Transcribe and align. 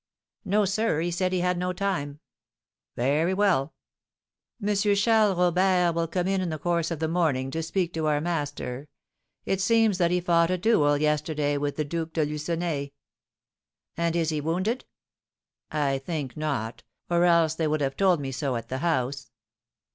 "No, 0.43 0.65
sir; 0.65 0.99
he 1.01 1.11
said 1.11 1.31
he 1.31 1.41
had 1.41 1.59
not 1.59 1.77
time." 1.77 2.21
"Very 2.95 3.35
well." 3.35 3.75
"M. 4.59 4.75
Charles 4.75 5.37
Robert 5.37 5.93
will 5.93 6.07
come 6.07 6.27
in 6.27 6.49
the 6.49 6.57
course 6.57 6.89
of 6.89 6.97
the 6.97 7.07
morning 7.07 7.51
to 7.51 7.61
speak 7.61 7.93
to 7.93 8.07
our 8.07 8.19
master. 8.19 8.87
It 9.45 9.61
seems 9.61 9.99
that 9.99 10.09
he 10.09 10.19
fought 10.19 10.49
a 10.49 10.57
duel 10.57 10.97
yesterday 10.97 11.55
with 11.55 11.75
the 11.75 11.85
Duke 11.85 12.13
de 12.13 12.25
Lucenay." 12.25 12.93
"And 13.95 14.15
is 14.15 14.29
he 14.29 14.41
wounded?" 14.41 14.85
"I 15.69 15.99
think 15.99 16.35
not, 16.35 16.81
or 17.07 17.25
else 17.25 17.53
they 17.53 17.67
would 17.67 17.81
have 17.81 17.95
told 17.95 18.19
me 18.19 18.31
so 18.31 18.55
at 18.55 18.69
the 18.69 18.79
house." 18.79 19.29